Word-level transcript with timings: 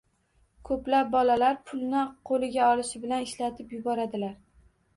Ko‘plab 0.69 1.11
bolalar 1.15 1.59
pulni 1.73 2.01
qo‘liga 2.31 2.65
olishi 2.73 3.05
bilan 3.07 3.29
ishlatib 3.29 3.79
yuboradilar. 3.79 4.37